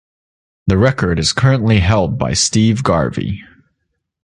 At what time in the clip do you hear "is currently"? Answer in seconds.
1.19-1.77